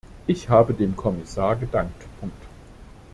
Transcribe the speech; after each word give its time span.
Ich 0.25 0.49
habe 0.49 0.73
dem 0.73 0.95
Kommissar 0.95 1.55
gedankt. 1.55 2.07